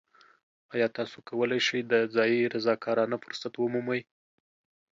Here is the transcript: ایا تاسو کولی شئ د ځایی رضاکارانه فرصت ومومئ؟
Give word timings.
ایا 0.75 0.87
تاسو 0.97 1.17
کولی 1.29 1.59
شئ 1.67 1.81
د 1.91 1.93
ځایی 2.15 2.51
رضاکارانه 2.55 3.15
فرصت 3.23 3.53
ومومئ؟ 3.57 4.01